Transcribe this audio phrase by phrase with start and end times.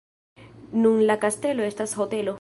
[0.85, 2.29] Nun la kastelo estas hotelo.